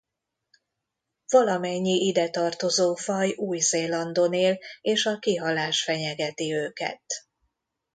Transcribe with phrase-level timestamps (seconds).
[1.27, 7.03] Valamennyi ide tartozó faj Új-Zélandon él és a kihalás fenyegeti őket.